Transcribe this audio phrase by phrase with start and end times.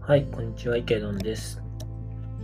[0.00, 1.62] はい、こんにちは、池ドンです。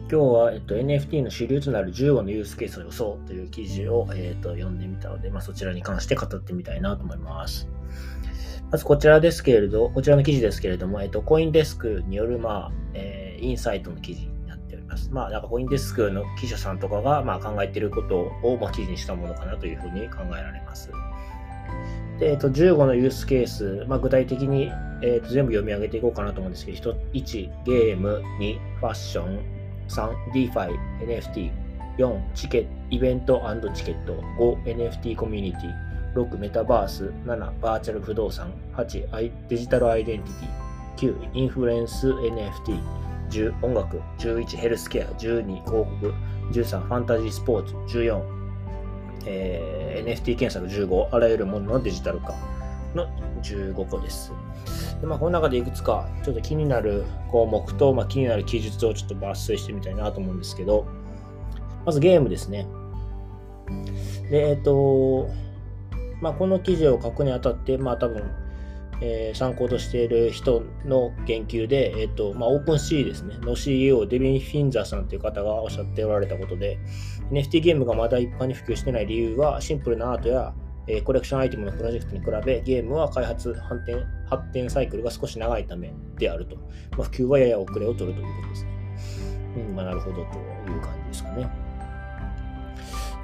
[0.00, 7.68] 今日は、えっと、NFT の主流となる15のユースケースの予想という記事を、えっと、読んでみたので、まあ、そちらに関して語ってみたいなと思います。
[8.70, 15.10] まずこちらですけれど、こちらの記事ですけれども、えっと、コインデスクによる、まあ、えー、インサイトの記事になっております。
[15.10, 20.90] まあ、なんかコインデスクの記者さんとかが、まあ、考えていることを、まあ、記事にしたものかなというふうに考えられます。
[22.18, 24.70] で、えっと、15のユースケース、まあ、具体的に、
[25.02, 29.40] えっと、全部読み上げていこうかなと思うんですけど、1、ゲーム、2、ファッション、
[29.88, 31.50] 3、DeFi、NFT、
[31.98, 33.42] 4、チケットイベント
[33.74, 40.40] チケット、5、NFT コミュニティ、6、メタバース、7、バーチャル不動産、8、デジタルアイデンティ
[41.00, 42.80] ティ、9、インフルエンス NFT、
[43.30, 46.14] 10、音楽、11、ヘルスケア、12、広告、
[46.50, 48.22] 13、ファンタジースポーツ、14、
[49.26, 49.62] え
[50.02, 52.34] NFT 検査の15、あらゆるもののデジタル化
[52.94, 53.08] の
[53.42, 54.32] 15個です。
[55.00, 60.86] でまあ、この中でいくつかちょっと気になる項目と、まあ、気になる記述をちょっと抜粋してみたいなと思うんですけど、
[61.86, 62.66] まずゲームですね。
[64.30, 65.28] で、えっ、ー、と、
[66.20, 68.24] まあ、この記事を書くにあたって、まあ多分、
[69.00, 76.78] えー、参考としている人の研究で、えっ、ー、と、まあ、オープンシーですね、の CEO、デビン・フィンザーさんという方がおっしゃっておられたことで、
[77.30, 80.52] NFT ゲームがまだ一般に普及してない理由は、シンプルなアートや、
[80.88, 86.56] えー、コレクションアイテムのプロジェクトに比べ、ゲームは開発発展、発展サイクルが少し長いためであると。
[86.56, 86.62] ま
[87.00, 88.70] あ、普及はやや遅れを取るということですね。
[89.68, 91.67] うん、まあ、なるほどという感じですかね。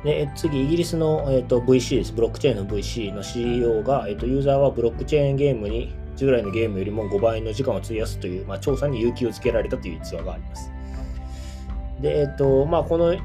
[0.05, 2.13] で次、イギリスの、えーと、VC です。
[2.13, 10.71] ブロックチェーンの VC の CEO が、えーと、ユーザーはブロックチェーンゲームに従来のゲームよりも5倍の時間を費やすという、まあ、調査に勇気をつけられたという逸話があります。
[12.03, 13.17] で、えっ、ー、と、まあ、この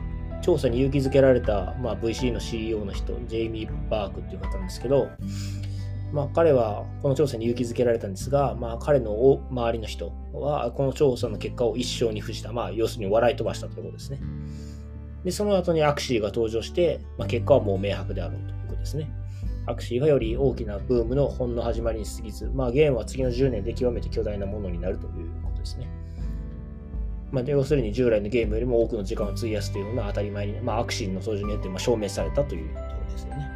[0.42, 5.10] 調査に勇気づけられた、まあ、VC の CEO の人、ジェイミー・バークっていう方なんですけど、
[6.14, 9.14] まあ、彼はこの調査に勇気づけられたんですが、まあ、彼の
[9.52, 14.20] 周りの人はこの調査の結果を一生に付した、まあ、要するに笑い飛ばしたということですね。
[15.24, 19.12] で、その後にアクシーが登場して、まあ、結果はもう明白であろうということですね。
[19.66, 25.88] アクシーがより大きなブームのほんの始まりに過ぎず、まあ、ゲームは次の10年で極めて巨大なものになるということですね。
[27.32, 33.52] まあ、要するに従来のゲームよりも多くの時間を費やすというのが当たり前に、まあ、アクシーの登場によってま証明されたということですよね。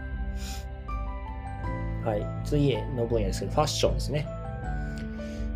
[2.05, 2.45] はい。
[2.45, 4.27] 次の分野ですけど、ファッションですね。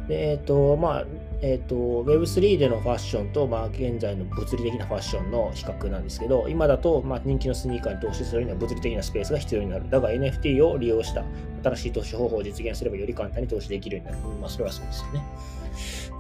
[0.08, 1.06] で、えっ、ー、と、まあ、
[1.42, 9.88] えっ、ー、と、Web3 でのファッションと、まあ、現在の物理的なファッションの比較なんですけど、今だと、まあ、人気のスニーカーに投資するには物理的なスペースが必要になる。
[9.90, 11.24] だが NFT を利用した
[11.64, 14.40] 新しい投資方法を実現すればより簡単に投資できるようになる。
[14.40, 15.24] まあ、それはそうですよね。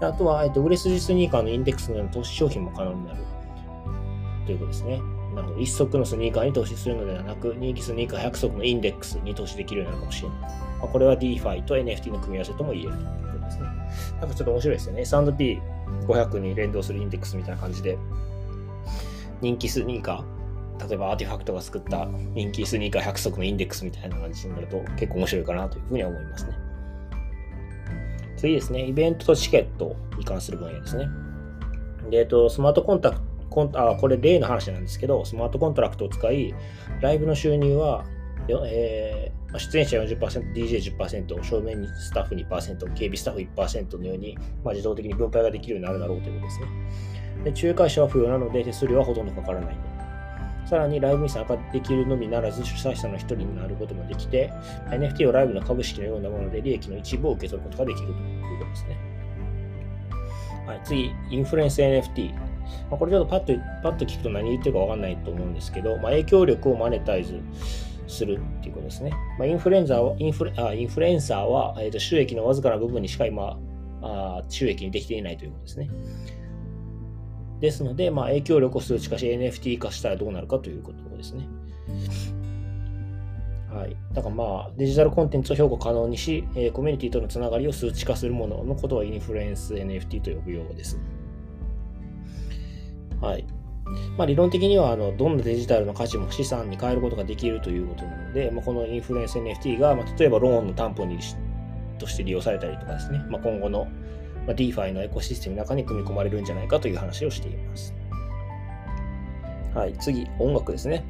[0.02, 3.20] あとは、えっ、ー、と、売れ筋スニーカーのインデックスのような投資商品も可能になる。
[4.46, 5.02] ということですね。
[5.34, 5.60] なるほど。
[5.60, 10.40] 一足のスニーカーに投資するのではなく、人気スニーカー100足のインデックスに投資できるようになるかもしれない。
[10.40, 13.68] まあ、これは DeFi と NFT の組み合わせとも言えるということですね。
[14.20, 15.02] なんかちょっと面白いですよね。
[15.02, 17.98] S&P500 に連動するインデックスみたいな感じで、
[19.42, 26.54] 人気スニーカー、例えばアーティファクトが作った人気スニーカー100足のインデックスみたいな感じになると結構面白いかなというふうには思いますね。
[28.38, 31.08] 次ですね、イベントとチケットに関する分野ですね。
[32.10, 36.54] で、えっと、スマートコンタクト、コンあこれ例の話なんですけど、スマートコントラクトを使い、
[37.02, 38.06] ライブの収入は、
[38.66, 46.68] えー、出演者40%、DJ10%、正面にスタッフ2%、警備スタッフ1%のように、まあ、自動的に分配ができるようになるだろうということですね。
[47.44, 49.82] で仲介者は不要なので手数料はほとんどかからないと。
[50.68, 54.52] さらにライブに参加できるのみならず主催者の一人になることもできて、
[54.90, 58.98] NFT をライブの株式のようなもので利益の一部を受け取ることができるということですね。
[60.68, 62.34] はい、次、インフルエンス NFT。
[62.90, 67.40] まあ、これちょっとパッとパッと聞くと何言ってるかわかんないと思うんですけど、まあ、影響力をマネタイズ
[68.08, 69.12] するっていうことですね。
[69.38, 73.58] まあ、インフルエンザはインフルあインフルエンサーは、えー、と収益のわずかな部分にしか今
[74.02, 75.90] あ収益にできていないということですね。
[77.60, 81.48] ですので、まあ、影響力を数値化し NFT 化したらどうなるかということですね。
[83.72, 83.96] はい。
[84.14, 91.00] だからまあ、デジタルコンテンツを評価可能にし、えー、コミュニティとのつながりを数値化するもののことをインフルエンス NFT と呼ぶようです。
[93.22, 93.46] はい。
[94.18, 101.20] まあ、理論的にはあのどんなデジタルの価値も資産に変えることができるということなので、まあ、このインフルエンス NFT が、まあ、例えばローンの担保に
[102.00, 103.88] として利用されたりとかですね、まあ、今後の
[104.48, 107.94] ま、DeFi のエコシステムの中に組み込まれるんじゃないかという話をしています。
[109.76, 111.06] はい、次、音楽ですね。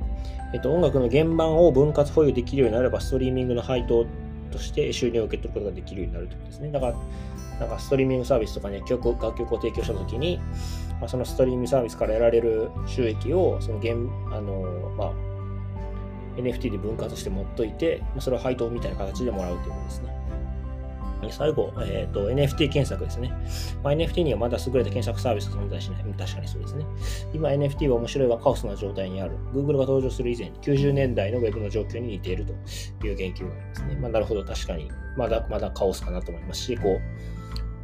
[0.54, 4.06] えっと、音楽の原版を分割保有できるようになれば、ストリーミングの配当
[4.52, 6.72] として収入を受け取ることができるようになるということですね。
[6.72, 6.96] だから、
[7.60, 10.40] なんかストリーミングサービスとかに曲楽曲を提供したときに、
[11.00, 13.94] まあ、そのストリーミングサービスから得られる収益を、その原、
[14.36, 15.14] あの、まあ、
[16.38, 20.18] NFT で分割して持っといて、まあそれを配当みたいな形でもらうということですね。
[21.32, 23.34] 最後、えーと、NFT 検索ですね、
[23.84, 26.04] まあ、NFT にはまだ優れた検索サービスが存在しない。
[26.04, 26.86] 確かにそうですね。
[27.34, 29.36] 今 NFT は面白いがカオスな状態にある。
[29.54, 32.54] Google が登場する以前、90年代の Web の状況に似ていると
[33.08, 33.96] いう言及がありますね。
[33.96, 37.37] まあ、なるほど、確かにまだまだカオスかなと思いますし、こう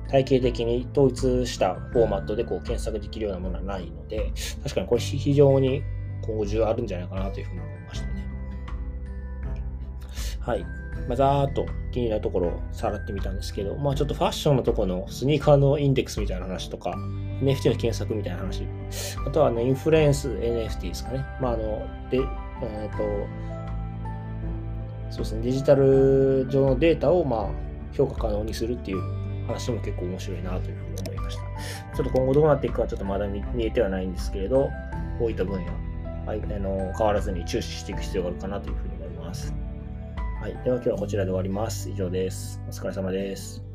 [0.10, 5.82] 体系的に統一したフォーマットでこう検索できるようなものはないので、確かにこれ非常に
[6.26, 8.26] 今後需要あるんじゃないかなというふうに思いましたね。
[10.40, 10.66] はい。
[11.08, 16.92] まあ、ざーっと気になるところをさらってみたんですけど、まあちょっとファッションのところのスニーカーのインデックスみたいな話とか、
[17.42, 18.66] NFT の検索みたいな話、
[19.26, 21.26] あとはね、インフルエンス NFT ですかね。
[21.42, 23.04] まああの、で、えっ、ー、と、
[25.10, 27.50] そうですね、デジタル上のデータをまあ
[27.94, 31.44] 評価可能にするっていう話も結構面白いなというふうに思いました。
[31.95, 34.69] ちょっと今後どうなっていくかちょっとまだ見えてはないんですけれど、
[35.19, 35.72] こういった分野、
[36.25, 39.54] はいあの変わらずに注視していく必要があるかなというふうに思います。
[40.42, 40.54] はい。
[40.63, 41.90] では今日はこちらで終わります。
[41.90, 42.62] 以上です。
[42.68, 43.73] お疲れ様です。